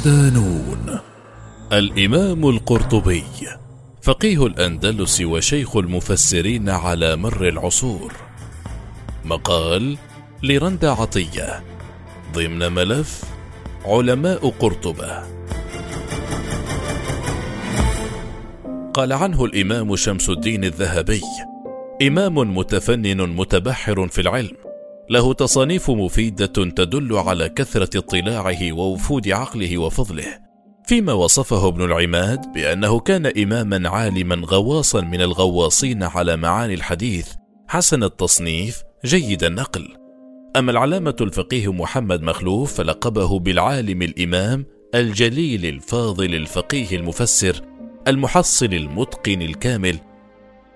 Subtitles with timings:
[0.00, 1.00] صدانون
[1.72, 3.24] الإمام القرطبي
[4.02, 8.12] فقيه الأندلس وشيخ المفسرين على مر العصور.
[9.24, 9.98] مقال
[10.42, 11.64] لرندا عطية
[12.34, 13.24] ضمن ملف
[13.84, 15.22] علماء قرطبة.
[18.94, 21.22] قال عنه الإمام شمس الدين الذهبي
[22.02, 24.56] إمام متفنن متبحر في العلم.
[25.10, 30.38] له تصانيف مفيدة تدل على كثرة اطلاعه ووفود عقله وفضله.
[30.84, 37.28] فيما وصفه ابن العماد بأنه كان إماما عالما غواصا من الغواصين على معاني الحديث
[37.68, 39.88] حسن التصنيف جيد النقل.
[40.56, 47.60] أما العلامة الفقيه محمد مخلوف فلقبه بالعالم الإمام الجليل الفاضل الفقيه المفسر
[48.08, 49.98] المحصل المتقن الكامل.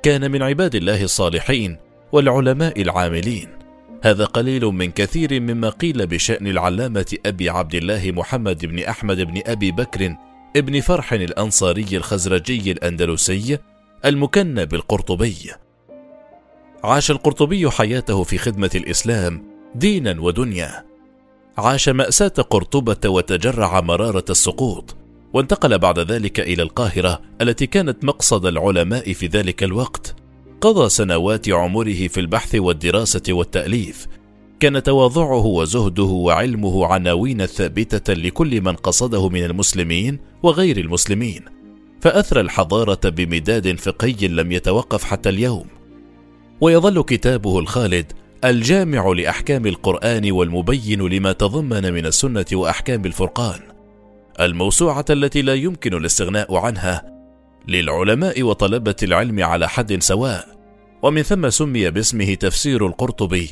[0.02, 1.76] كان من عباد الله الصالحين
[2.12, 3.63] والعلماء العاملين.
[4.04, 9.42] هذا قليل من كثير مما قيل بشأن العلامة أبي عبد الله محمد بن أحمد بن
[9.46, 10.16] أبي بكر
[10.56, 13.58] ابن فرح الأنصاري الخزرجي الأندلسي
[14.04, 15.52] المكنى بالقرطبي.
[16.84, 20.84] عاش القرطبي حياته في خدمة الإسلام دينا ودنيا.
[21.58, 24.96] عاش مأساة قرطبة وتجرع مرارة السقوط
[25.32, 30.23] وانتقل بعد ذلك إلى القاهرة التي كانت مقصد العلماء في ذلك الوقت.
[30.64, 34.06] قضى سنوات عمره في البحث والدراسة والتأليف
[34.60, 41.42] كان تواضعه وزهده وعلمه عناوين ثابتة لكل من قصده من المسلمين وغير المسلمين
[42.00, 45.66] فأثرى الحضارة بمداد فقهي لم يتوقف حتى اليوم.
[46.60, 48.12] ويظل كتابه الخالد
[48.44, 53.60] الجامع لأحكام القرآن والمبين لما تضمن من السنة وأحكام الفرقان.
[54.40, 57.13] الموسوعة التي لا يمكن الاستغناء عنها
[57.68, 60.48] للعلماء وطلبة العلم على حد سواء
[61.02, 63.50] ومن ثم سمي باسمه تفسير القرطبي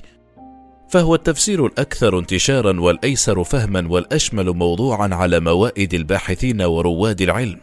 [0.93, 7.61] فهو التفسير الأكثر انتشارا والأيسر فهما والأشمل موضوعا على موائد الباحثين ورواد العلم.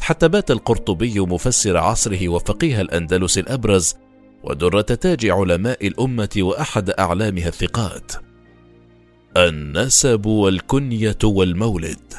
[0.00, 3.94] حتى بات القرطبي مفسر عصره وفقيه الأندلس الأبرز
[4.44, 8.12] ودرة تاج علماء الأمة وأحد أعلامها الثقات.
[9.36, 12.12] النسب والكنية والمولد.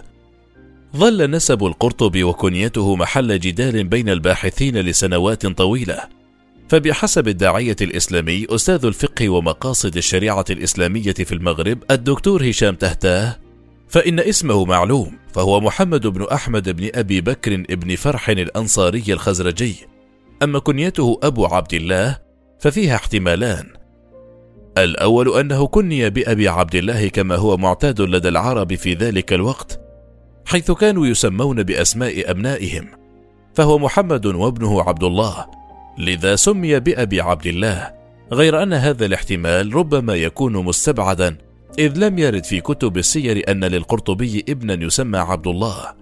[0.98, 6.00] ظل نسب القرطبي وكنيته محل جدال بين الباحثين لسنوات طويلة.
[6.70, 13.40] فبحسب الداعية الإسلامي أستاذ الفقه ومقاصد الشريعة الإسلامية في المغرب الدكتور هشام تهتاه
[13.88, 19.76] فإن اسمه معلوم فهو محمد بن أحمد بن أبي بكر بن فرح الأنصاري الخزرجي.
[20.44, 22.18] أما كنيته أبو عبد الله
[22.60, 23.68] ففيها احتمالان.
[24.78, 29.83] الأول أنه كني بأبي عبد الله كما هو معتاد لدى العرب في ذلك الوقت
[30.46, 32.88] حيث كانوا يسمون بأسماء أبنائهم
[33.56, 35.46] فهو محمد وابنه عبد الله
[35.98, 37.94] لذا سمي بأبي عبد الله
[38.32, 41.38] غير أن هذا الاحتمال ربما يكون مستبعدا
[41.80, 45.94] إذ لم يرد في كتب السير أن للقرطبي ابنا يسمى عبد الله.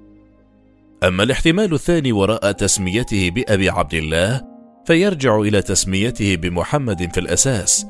[1.04, 4.42] أما الاحتمال الثاني وراء تسميته بأبي عبد الله
[4.86, 7.86] فيرجع إلى تسميته بمحمد في الأساس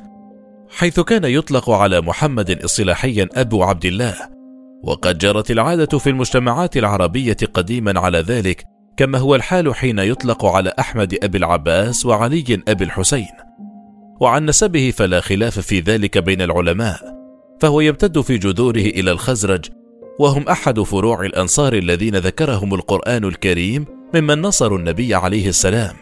[0.69, 4.41] حيث كان يطلق على محمد اصطلاحيا أبو عبد الله.
[4.84, 8.64] وقد جرت العادة في المجتمعات العربية قديما على ذلك
[8.97, 13.28] كما هو الحال حين يطلق على أحمد أبي العباس وعلي أبي الحسين.
[14.22, 17.00] وعن نسبه فلا خلاف في ذلك بين العلماء
[17.59, 19.66] فهو يمتد في جذوره إلى الخزرج
[20.19, 25.96] وهم أحد فروع الأنصار الذين ذكرهم القرآن الكريم ممن نصروا النبي عليه السلام.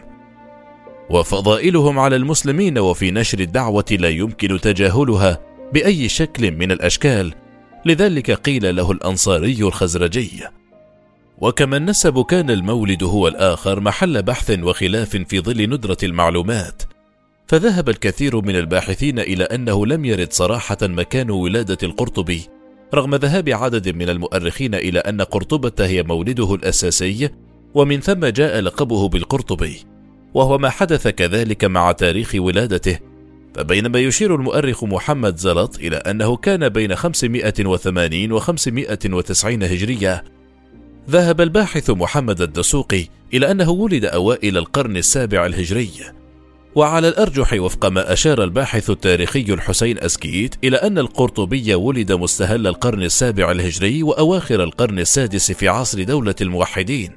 [1.10, 5.38] وفضائلهم على المسلمين وفي نشر الدعوة لا يمكن تجاهلها
[5.72, 7.34] بأي شكل من الأشكال
[7.84, 10.42] لذلك قيل له الأنصاري الخزرجي
[11.38, 16.82] وكما النسب كان المولد هو الآخر محل بحث وخلاف في ظل ندرة المعلومات
[17.46, 22.42] فذهب الكثير من الباحثين إلى أنه لم يرد صراحة مكان ولادة القرطبي
[22.94, 27.30] رغم ذهاب عدد من المؤرخين إلى أن قرطبة هي مولده الأساسي
[27.74, 29.76] ومن ثم جاء لقبه بالقرطبي
[30.34, 32.98] وهو ما حدث كذلك مع تاريخ ولادته
[33.54, 40.24] فبينما يشير المؤرخ محمد زلط إلى أنه كان بين 580 و 590 هجرية
[41.10, 45.90] ذهب الباحث محمد الدسوقي إلى أنه ولد أوائل القرن السابع الهجري.
[46.74, 53.02] وعلى الأرجح وفق ما أشار الباحث التاريخي الحسين أسكيت إلى أن القرطبي ولد مستهل القرن
[53.02, 57.10] السابع الهجري وأواخر القرن السادس في عصر دولة الموحدين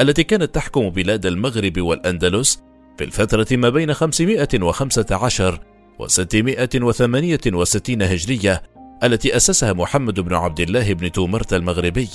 [0.00, 2.62] التي كانت تحكم بلاد المغرب والأندلس
[2.98, 5.60] في الفترة ما بين 515
[6.00, 8.62] و668 هجرية
[9.04, 12.08] التي أسسها محمد بن عبد الله بن تومرت المغربي.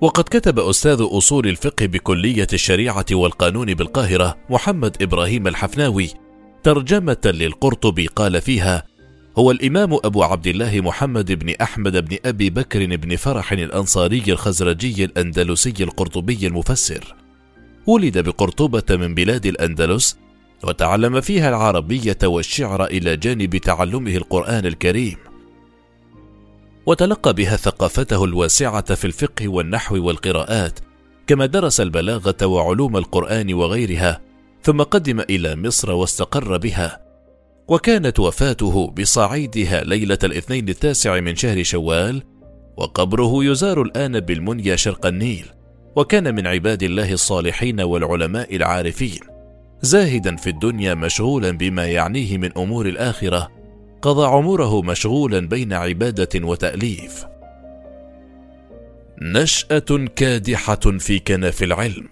[0.00, 6.10] وقد كتب أستاذ أصول الفقه بكلية الشريعة والقانون بالقاهرة محمد إبراهيم الحفناوي
[6.62, 8.82] ترجمة للقرطبي قال فيها:
[9.38, 15.04] هو الإمام أبو عبد الله محمد بن أحمد بن أبي بكر بن فرح الأنصاري الخزرجي
[15.04, 17.14] الأندلسي القرطبي المفسر.
[17.86, 20.18] ولد بقرطبة من بلاد الأندلس
[20.64, 25.16] وتعلم فيها العربية والشعر إلى جانب تعلمه القرآن الكريم.
[26.86, 30.78] وتلقى بها ثقافته الواسعة في الفقه والنحو والقراءات
[31.26, 34.20] كما درس البلاغة وعلوم القرآن وغيرها
[34.62, 37.04] ثم قدم إلى مصر واستقر بها.
[37.68, 42.22] وكانت وفاته بصعيدها ليلة الاثنين التاسع من شهر شوال
[42.76, 45.46] وقبره يزار الآن بالمنيا شرق النيل
[45.96, 49.33] وكان من عباد الله الصالحين والعلماء العارفين.
[49.82, 53.50] زاهدا في الدنيا مشغولا بما يعنيه من أمور الآخرة
[54.02, 57.24] قضى عمره مشغولا بين عبادة وتأليف.
[59.22, 62.08] نشأة كادحة في كنف العلم.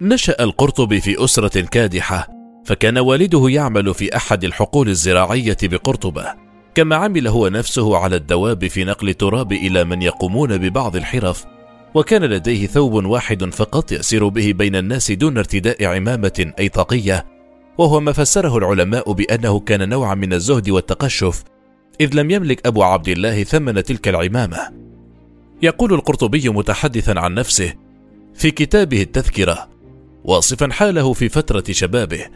[0.00, 2.28] نشأ القرطبي في أسرة كادحة
[2.64, 6.34] فكان والده يعمل في أحد الحقول الزراعية بقرطبة
[6.74, 11.44] كما عمل هو نفسه على الدواب في نقل التراب إلى من يقومون ببعض الحرف
[11.96, 17.26] وكان لديه ثوب واحد فقط يسير به بين الناس دون ارتداء عمامة أي طاقية،
[17.78, 21.44] وهو ما فسره العلماء بأنه كان نوعا من الزهد والتقشف،
[22.00, 24.58] إذ لم يملك أبو عبد الله ثمن تلك العمامة.
[25.62, 27.74] يقول القرطبي متحدثا عن نفسه
[28.34, 29.68] في كتابه التذكرة،
[30.24, 32.26] واصفا حاله في فترة شبابه: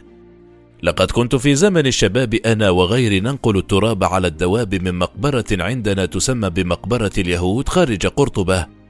[0.83, 6.49] لقد كنت في زمن الشباب أنا وغيري ننقل التراب على الدواب من مقبرة عندنا تسمى
[6.49, 8.80] بمقبرة اليهود خارج قرطبة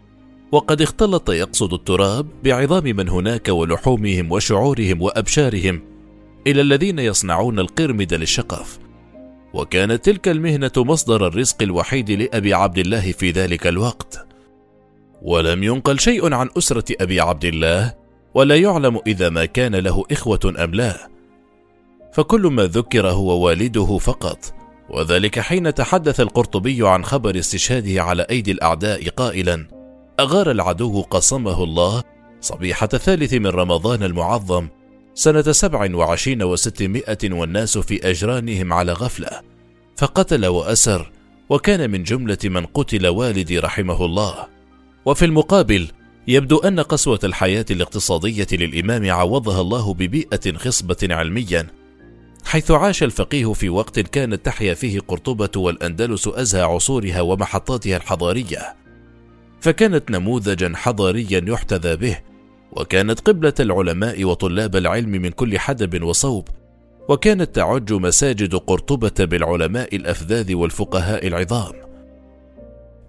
[0.51, 5.81] وقد اختلط يقصد التراب بعظام من هناك ولحومهم وشعورهم وأبشارهم
[6.47, 8.79] إلى الذين يصنعون القرمد للشقف
[9.53, 14.27] وكانت تلك المهنة مصدر الرزق الوحيد لأبي عبد الله في ذلك الوقت.
[15.21, 17.93] ولم ينقل شيء عن أسرة أبي عبد الله
[18.33, 21.09] ولا يعلم إذا ما كان له إخوة أم لا.
[22.13, 24.53] فكل ما ذكر هو والده فقط
[24.89, 29.80] وذلك حين تحدث القرطبي عن خبر استشهاده على أيدي الأعداء قائلا
[30.19, 32.03] أغار العدو قصمه الله
[32.41, 34.67] صبيحة الثالث من رمضان المعظم
[35.13, 39.41] سنة سبع وعشرين وستمائة والناس في أجرانهم على غفلة
[39.97, 41.11] فقتل وأسر
[41.49, 44.47] وكان من جملة من قتل والدي رحمه الله.
[45.05, 45.87] وفي المقابل
[46.27, 51.67] يبدو أن قسوة الحياة الاقتصادية للإمام عوضها الله ببيئة خصبة علميا
[52.45, 58.80] حيث عاش الفقيه في وقت كانت تحيا فيه قرطبة والأندلس أزهى عصورها ومحطاتها الحضارية.
[59.61, 62.17] فكانت نموذجا حضاريا يحتذى به
[62.71, 66.47] وكانت قبلة العلماء وطلاب العلم من كل حدب وصوب
[67.09, 71.73] وكانت تعج مساجد قرطبة بالعلماء الأفذاذ والفقهاء العظام.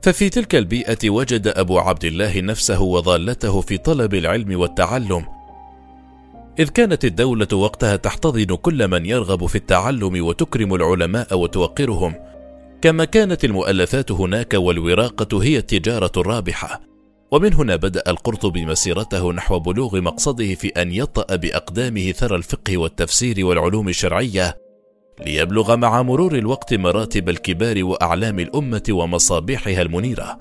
[0.02, 5.24] ففي تلك البيئة وجد أبو عبد الله نفسه وضالته في طلب العلم والتعلم.
[6.58, 12.14] إذ كانت الدولة وقتها تحتضن كل من يرغب في التعلم وتكرم العلماء وتوقرهم.
[12.82, 16.80] كما كانت المؤلفات هناك والوراقة هي التجارة الرابحة.
[17.30, 23.46] ومن هنا بدأ القرطبي مسيرته نحو بلوغ مقصده في أن يطأ بأقدامه ثرى الفقه والتفسير
[23.46, 24.56] والعلوم الشرعية
[25.26, 30.38] ليبلغ مع مرور الوقت مراتب الكبار وأعلام الأمة ومصابيحها المنيرة.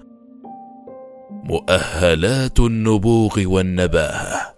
[1.43, 4.53] مؤهلات النبوغ والنباهة.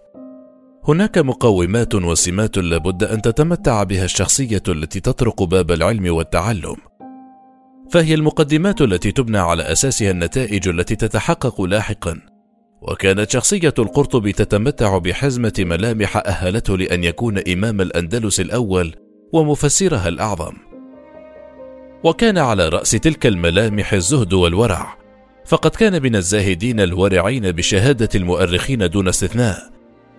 [0.87, 6.75] هناك مقومات وسمات لابد أن تتمتع بها الشخصية التي تطرق باب العلم والتعلم.
[7.93, 12.19] فهي المقدمات التي تبنى على أساسها النتائج التي تتحقق لاحقا.
[12.81, 18.95] وكانت شخصية القرطبي تتمتع بحزمة ملامح أهلته لأن يكون إمام الأندلس الأول
[19.33, 20.53] ومفسرها الأعظم.
[22.03, 24.97] وكان على رأس تلك الملامح الزهد والورع.
[25.45, 29.57] فقد كان من الزاهدين الورعين بشهادة المؤرخين دون استثناء.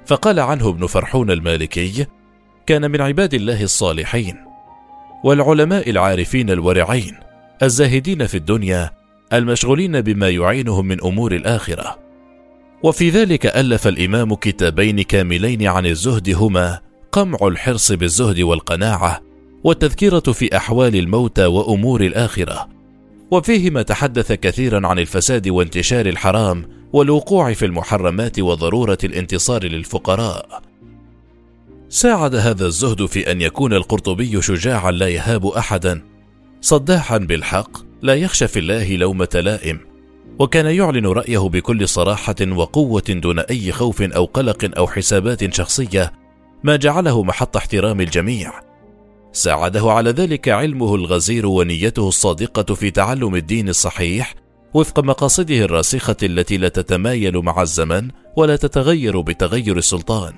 [0.07, 2.07] فقال عنه ابن فرحون المالكي
[2.67, 4.37] كان من عباد الله الصالحين
[5.25, 7.25] والعلماء العارفين الورعين
[7.65, 8.91] الزاهدين في الدنيا
[9.33, 11.99] المشغولين بما يعينهم من أمور الآخرة.
[12.83, 16.81] وفي ذلك ألف الإمام كتابين كاملين عن الزهد هما
[17.13, 19.21] قمع الحرص بالزهد والقناعة
[19.65, 22.69] والتذكرة في أحوال الموتى وأمور الآخرة.
[23.31, 30.63] وفيهما تحدث كثيرا عن الفساد وانتشار الحرام والوقوع في المحرمات وضرورة الانتصار للفقراء.
[31.89, 36.14] ساعد هذا الزهد في أن يكون القرطبي شجاعا لا يهاب احدا
[36.65, 37.71] صداحا بالحق
[38.03, 39.81] لا يخشى في الله لومة لائم.
[40.39, 46.13] وكان يعلن رأيه بكل صراحة وقوة دون أي خوف أو قلق أو حسابات شخصية
[46.63, 48.53] ما جعله محط احترام الجميع.
[49.33, 54.35] ساعده على ذلك علمه الغزير ونيته الصادقة في تعلم الدين الصحيح
[54.75, 60.33] وفق مقاصده الراسخة التي لا تتمايل مع الزمن ولا تتغير بتغير السلطان.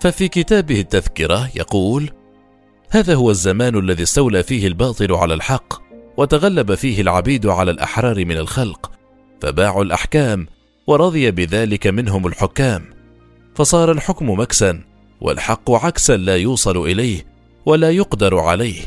[0.00, 2.10] ففي كتابه التذكرة يقول:
[2.90, 5.82] هذا هو الزمان الذي استولى فيه الباطل على الحق
[6.16, 8.90] وتغلب فيه العبيد على الأحرار من الخلق
[9.40, 10.46] فباعوا الأحكام
[10.86, 12.84] ورضي بذلك منهم الحكام.
[13.54, 14.80] فصار الحكم مكسا
[15.20, 17.26] والحق عكسا لا يوصل إليه
[17.66, 18.80] ولا يقدر عليه.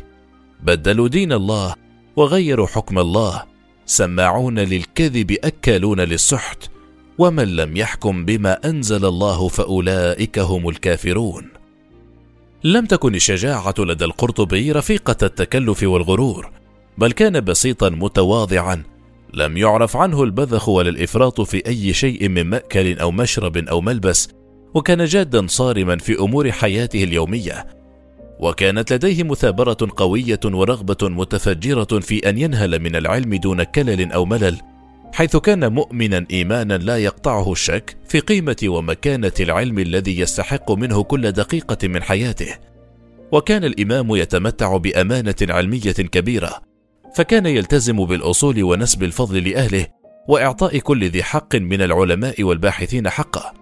[0.63, 1.75] بدلوا دين الله
[2.15, 3.43] وغيروا حكم الله
[3.85, 6.69] سماعون للكذب اكالون للسحت
[7.17, 11.60] ومن لم يحكم بما أنزل الله فأولئك هم الكافرون.
[12.63, 16.51] لم تكن الشجاعة لدى القرطبي رفيقة التكلف والغرور
[16.97, 18.83] بل كان بسيطا متواضعا
[19.33, 24.29] لم يعرف عنه البذخ ولا الافراط في أي شيء من مأكل أو مشرب أو ملبس
[24.73, 27.67] وكان جادا صارما في أمور حياته اليومية.
[28.39, 34.57] وكانت لديه مثابرة قوية ورغبة متفجرة في أن ينهل من العلم دون كلل أو ملل.
[35.13, 41.31] حيث كان مؤمنا إيمانا لا يقطعه الشك في قيمة ومكانة العلم الذي يستحق منه كل
[41.31, 42.55] دقيقة من حياته.
[43.31, 46.61] وكان الإمام يتمتع بأمانة علمية كبيرة
[47.15, 49.87] فكان يلتزم بالأصول ونسب الفضل لأهله
[50.27, 53.53] وإعطاء كل ذي حق من العلماء والباحثين حقه.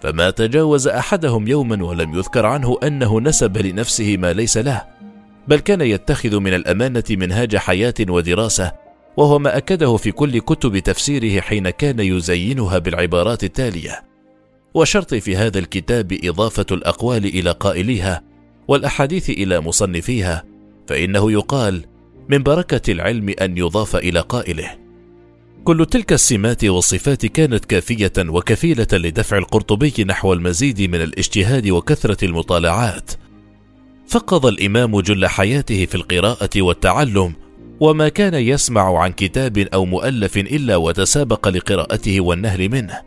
[0.00, 4.82] فما تجاوز أحدهم يوما ولم يذكر عنه أنه نسب لنفسه ما ليس له
[5.48, 8.72] بل كان يتخذ من الأمانة منهاج حياة ودراسة
[9.16, 14.04] وهو ما أكده في كل كتب تفسيره حين كان يزينها بالعبارات التالية.
[14.74, 18.22] وشرط في هذا الكتاب إضافة الأقوال إلى قائليها
[18.68, 20.44] والأحاديث إلى مصنفيها
[20.86, 21.84] فإنه يقال
[22.28, 24.78] من بركة العلم أن يضاف إلى قائله.
[25.64, 33.10] كل تلك السمات والصفات كانت كافية وكفيلة لدفع القرطبي نحو المزيد من الاجتهاد وكثرة المطالعات.
[34.08, 37.34] فقد الإمام جل حياته في القراءة والتعلم
[37.80, 43.02] وما كان يسمع عن كتاب أو مؤلف إلا وتسابق لقراءته والنهل منه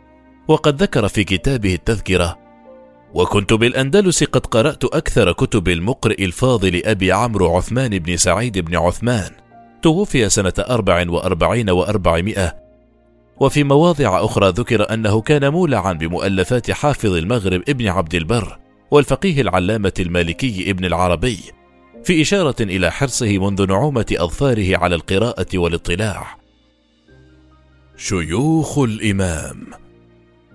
[0.48, 2.38] وقد ذكر في كتابه التذكرة
[3.14, 9.30] وكنت بالأندلس قد قرأت أكثر كتب المقرئ الفاضل أبي عمرو عثمان بن سعيد بن عثمان
[9.82, 12.56] توفي سنة أربع وأربعين وأربعمائة
[13.40, 18.58] وفي مواضع أخرى ذكر أنه كان مولعا بمؤلفات حافظ المغرب ابن عبد البر
[18.90, 21.38] والفقيه العلامة المالكي ابن العربي
[22.04, 26.36] في إشارة إلى حرصه منذ نعومة أظفاره على القراءة والاطلاع.
[27.96, 29.66] شيوخ الإمام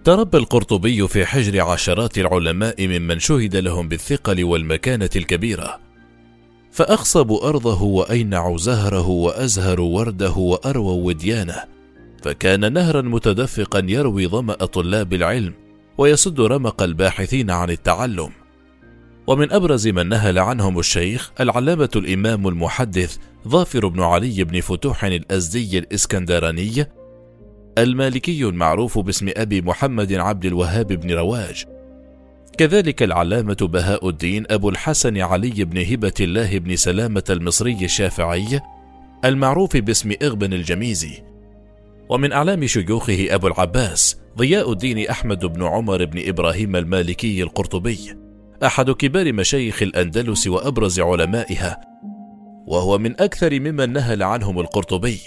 [0.04, 5.80] تربى القرطبي في حجر عشرات العلماء ممن شهد لهم بالثقل والمكانة الكبيرة،
[6.72, 11.64] فأخصبوا أرضه وأينعوا زهره وأزهروا ورده وأرووا وديانه،
[12.24, 15.54] فكان نهرا متدفقا يروي ظمأ طلاب العلم
[15.98, 18.32] ويسد رمق الباحثين عن التعلم.
[19.28, 23.18] ومن أبرز من نهل عنهم الشيخ العلامة الإمام المحدث
[23.48, 26.86] ظافر بن علي بن فتوح الأزدي الإسكندراني
[27.78, 31.66] المالكي المعروف باسم أبي محمد عبد الوهاب بن رواج.
[32.58, 38.62] كذلك العلامة بهاء الدين أبو الحسن علي بن هبة الله بن سلامة المصري الشافعي
[39.26, 41.24] المعروف باسم إغبن الجميزي.
[42.10, 48.25] ومن أعلام شيوخه أبو العباس ضياء الدين أحمد بن عمر بن إبراهيم المالكي القرطبي.
[48.64, 51.82] أحد كبار مشايخ الأندلس وأبرز علمائها
[52.68, 55.20] وهو من أكثر ممن نهل عنهم القرطبي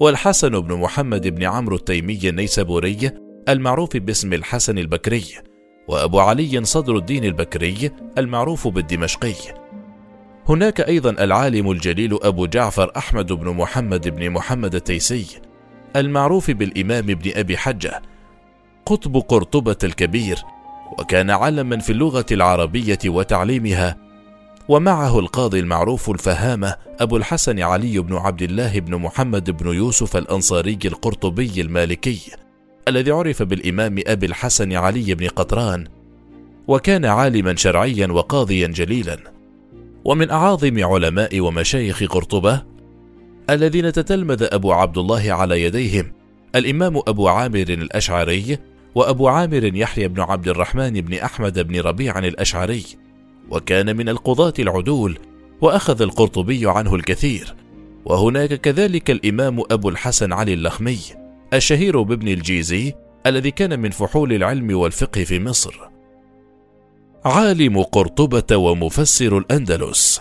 [0.00, 3.10] والحسن بن محمد بن عمرو التيمي النيسابوري
[3.48, 5.24] المعروف باسم الحسن البكري
[5.88, 9.34] وأبو علي صدر الدين البكري المعروف بالدمشقي.
[10.48, 15.26] هناك أيضا العالم الجليل أبو جعفر أحمد بن محمد بن محمد التيسي
[15.96, 18.02] المعروف بالإمام ابن أبي حجة
[18.86, 20.38] قطب قرطبة الكبير
[20.98, 23.96] وكان علما في اللغة العربية وتعليمها
[24.68, 30.78] ومعه القاضي المعروف الفهامة أبو الحسن علي بن عبد الله بن محمد بن يوسف الأنصاري
[30.84, 32.20] القرطبي المالكي
[32.88, 35.86] الذي عرف بالإمام أبي الحسن علي بن قطران
[36.68, 39.18] وكان عالما شرعيا وقاضيا جليلا.
[40.04, 42.62] ومن أعاظم علماء ومشايخ قرطبة
[43.50, 46.12] الذين تتلمذ أبو عبد الله على يديهم
[46.56, 48.58] الإمام أبو عامر الأشعري
[48.94, 52.84] وأبو عامر يحيى بن عبد الرحمن بن أحمد بن ربيع الأشعري
[53.50, 55.18] وكان من القضاة العدول
[55.60, 57.54] وأخذ القرطبي عنه الكثير
[58.04, 60.98] وهناك كذلك الإمام أبو الحسن علي اللخمي
[61.54, 62.92] الشهير بابن الجيزي
[63.26, 65.74] الذي كان من فحول العلم والفقه في مصر.
[67.24, 70.20] عالم قرطبة ومفسر الأندلس.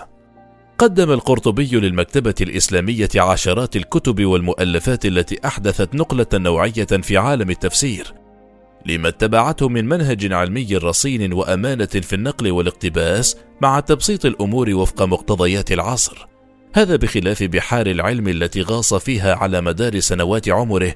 [0.78, 8.21] قدم القرطبي للمكتبة الإسلامية عشرات الكتب والمؤلفات التي أحدثت نقلة نوعية في عالم التفسير
[8.86, 15.72] لما اتبعته من منهج علمي رصين وأمانة في النقل والاقتباس مع تبسيط الأمور وفق مقتضيات
[15.72, 16.28] العصر.
[16.74, 20.96] هذا بخلاف بحار العلم التي غاص فيها على مدار سنوات عمره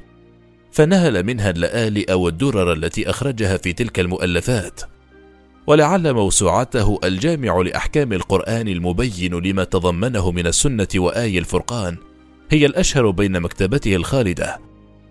[0.72, 4.82] فنهل منها اللآلئ والدرر التي أخرجها في تلك المؤلفات.
[5.68, 11.98] ولعل موسوعته الجامع لأحكام القرآن المبين لما تضمنه من السنة وآي الفرقان
[12.50, 14.60] هي الأشهر بين مكتبته الخالدة.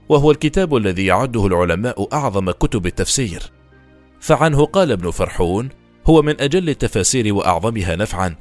[0.08, 3.42] وهو الكتاب الذي يعده العلماء أعظم كتب التفسير.
[4.20, 5.68] فعنه قال ابن فرحون
[6.06, 8.36] هو من أجل التفاسير وأعظمها نفعا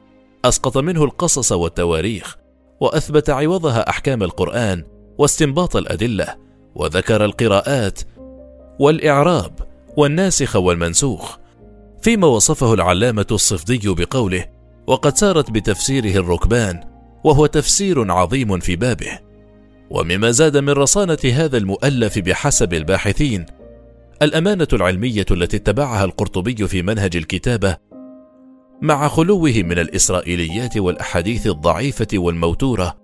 [0.45, 2.37] أسقط منه القصص والتواريخ
[2.79, 4.83] وأثبت عوضها أحكام القرآن
[5.17, 6.35] واستنباط الأدلة
[6.75, 7.99] وذكر القراءات
[8.79, 9.51] والإعراب
[9.97, 11.37] والناسخ والمنسوخ
[12.01, 14.45] فيما وصفه العلامة الصفدي بقوله
[14.87, 16.83] وقد سارت بتفسيره الركبان
[17.23, 19.19] وهو تفسير عظيم في بابه.
[19.89, 23.45] ومما زاد من رصانة هذا المؤلف بحسب الباحثين
[24.21, 27.77] الأمانة العلمية التي اتبعها القرطبي في منهج الكتابة
[28.81, 33.03] مع خلوه من الإسرائيليات والأحاديث الضعيفة والموتورة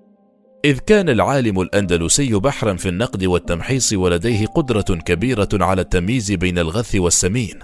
[0.66, 6.96] إذ كان العالم الأندلسي بحرا في النقد والتمحيص ولديه قدرة كبيرة على التمييز بين الغث
[6.96, 7.60] والسمين.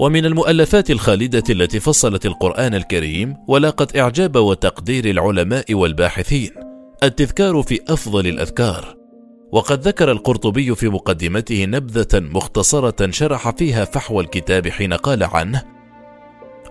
[0.00, 6.69] ومن المؤلفات الخالدة التي فصلت القرآن الكريم ولاقت إعجاب وتقدير العلماء والباحثين.
[7.02, 8.96] التذكار في أفضل الأذكار.
[9.52, 15.64] وقد ذكر القرطبي في مقدمته نبذة مختصرة شرح فيها فحوى الكتاب حين قال عنه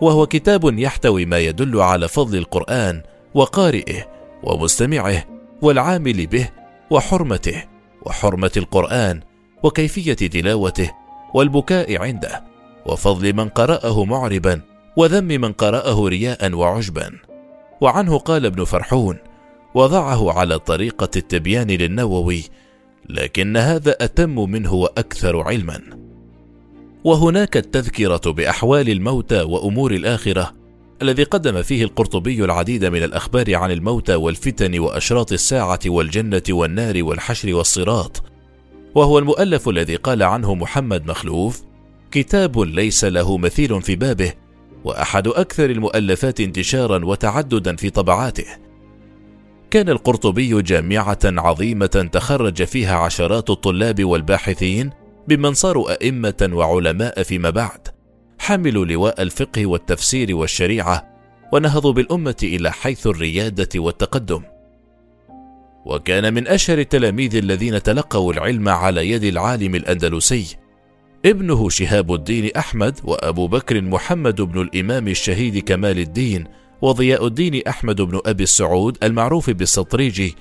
[0.00, 3.02] وهو كتاب يحتوي ما يدل على فضل القرآن
[3.34, 4.06] وقارئه
[4.42, 5.24] ومستمعه
[5.62, 6.48] والعامل به
[6.90, 7.64] وحرمته
[8.02, 9.20] وحرمة القرآن
[9.62, 10.90] وكيفية تلاوته
[11.34, 12.44] والبكاء عنده
[12.86, 14.60] وفضل من قرأه معربا
[14.96, 17.10] وذم من قرأه رياء وعجبا.
[17.80, 19.18] وعنه قال ابن فرحون
[19.74, 22.44] وضعه على طريقة التبيان للنووي
[23.08, 25.80] لكن هذا أتم منه وأكثر علما.
[27.04, 30.54] وهناك التذكرة بأحوال الموتى وأمور الآخرة
[31.02, 37.54] الذي قدم فيه القرطبي العديد من الأخبار عن الموتى والفتن وأشراط الساعة والجنة والنار والحشر
[37.54, 38.22] والصراط.
[38.94, 41.62] وهو المؤلف الذي قال عنه محمد مخلوف
[42.10, 44.32] كتاب ليس له مثيل في بابه
[44.84, 48.69] وأحد أكثر المؤلفات انتشارا وتعددا في طبعاته.
[49.70, 54.90] كان القرطبي جامعة عظيمة تخرج فيها عشرات الطلاب والباحثين
[55.28, 57.88] بمن صاروا أئمة وعلماء فيما بعد.
[58.38, 61.10] حملوا لواء الفقه والتفسير والشريعة
[61.52, 64.42] ونهضوا بالأمة إلى حيث الريادة والتقدم.
[65.86, 70.56] وكان من أشهر التلاميذ الذين تلقوا العلم على يد العالم الأندلسي
[71.24, 76.44] ابنه شهاب الدين أحمد وأبو بكر محمد بن الإمام الشهيد كمال الدين
[76.82, 80.36] وضياء الدين أحمد بن أبي السعود المعروف بالسطريجي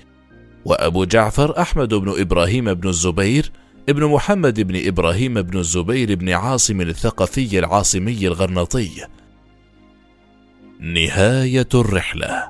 [0.65, 3.51] وأبو جعفر أحمد بن إبراهيم بن الزبير
[3.89, 8.89] ابن محمد بن إبراهيم بن الزبير بن عاصم الثقفي العاصمي الغرناطي.
[10.79, 12.49] نهاية الرحلة.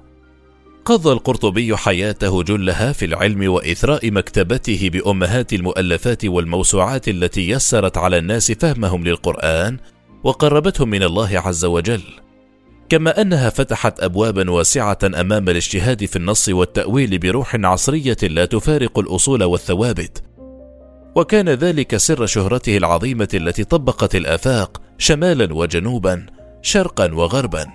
[0.85, 8.51] قضى القرطبي حياته جلها في العلم وإثراء مكتبته بأمهات المؤلفات والموسوعات التي يسرت على الناس
[8.51, 9.77] فهمهم للقرآن
[10.23, 12.01] وقربتهم من الله عز وجل.
[12.89, 19.43] كما أنها فتحت ابوابا واسعة أمام الاجتهاد في النص والتأويل بروح عصرية لا تفارق الأصول
[19.43, 20.23] والثوابت.
[21.15, 26.25] وكان ذلك سر شهرته العظيمة التي طبقت الآفاق شمالا وجنوبا
[26.61, 27.65] شرقا وغربا.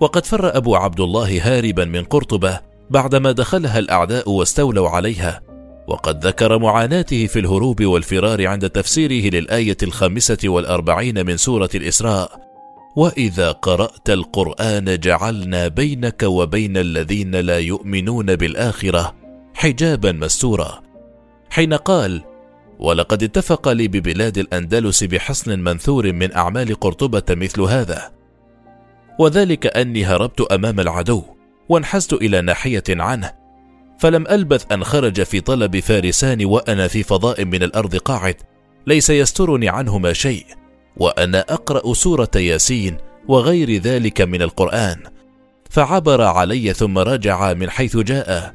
[0.00, 2.60] وقد فر أبو عبد الله هاربا من قرطبة
[2.90, 5.40] بعدما دخلها الأعداء واستولوا عليها.
[5.88, 12.47] وقد ذكر معاناته في الهروب والفرار عند تفسيره للآية الخامسة والأربعين من سورة الإسراء.
[12.98, 19.14] وإذا قرأت القرآن جعلنا بينك وبين الذين لا يؤمنون بالآخرة
[19.54, 20.82] حجابا مستورا.
[21.50, 22.22] حين قال
[22.78, 28.10] ولقد اتفق لي ببلاد الأندلس بحصن منثور من أعمال قرطبة مثل هذا.
[29.18, 31.22] وذلك أني هربت أمام العدو
[31.68, 33.32] وانحزت إلى ناحية عنه.
[33.98, 38.36] فلم ألبث أن خرج في طلب فارسان وأنا في فضاء من الأرض قاعد
[38.86, 40.57] ليس يسترني عنهما شيء.
[40.98, 42.96] وأنا أقرأ سورة ياسين
[43.28, 45.02] وغير ذلك من القرآن.
[45.70, 48.54] فعبر علي ثم رجع من حيث جاء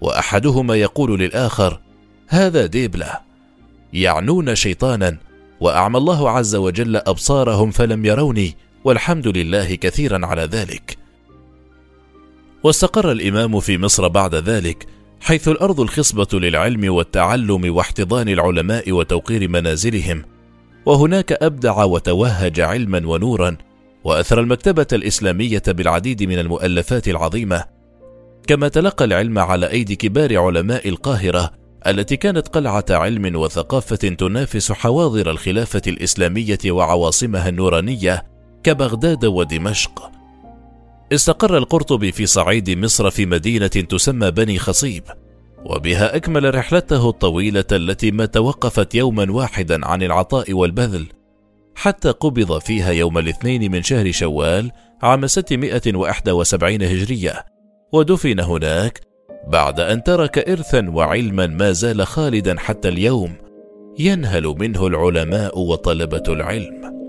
[0.00, 1.80] وأحدهما يقول للآخر
[2.28, 3.18] هذا ديبلة.
[3.92, 5.16] يعنون شيطانا
[5.60, 10.98] وأعمى الله عز وجل أبصارهم فلم يروني والحمد لله كثيرا على ذلك.
[12.62, 14.86] واستقر الإمام في مصر بعد ذلك
[15.20, 20.24] حيث الأرض الخصبة للعلم والتعلم واحتضان العلماء وتوقير منازلهم
[20.90, 23.56] وهناك أبدع وتوهج علما ونورا
[24.04, 27.64] وأثر المكتبة الإسلامية بالعديد من المؤلفات العظيمة.
[28.46, 31.50] كما تلقى العلم على أيدي كبار علماء القاهرة
[31.86, 38.24] التي كانت قلعة علم وثقافة تنافس حواضر الخلافة الإسلامية وعواصمها النورانية
[38.62, 40.10] كبغداد ودمشق.
[41.12, 45.02] استقر القرطبي في صعيد مصر في مدينة تسمى بني خصيب.
[45.64, 51.06] وبها أكمل رحلته الطويلة التي ما توقفت يوما واحدا عن العطاء والبذل
[51.74, 54.70] حتى قبض فيها يوم الاثنين من شهر شوال
[55.02, 57.44] عام 671 هجرية.
[57.92, 59.00] ودفن هناك
[59.48, 63.32] بعد أن ترك إرثا وعلما ما زال خالدا حتى اليوم
[63.98, 66.99] ينهل منه العلماء وطلبة العلم.